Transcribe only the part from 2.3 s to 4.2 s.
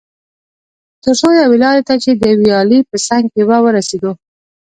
ویالې په څنګ کې وه ورسېدو.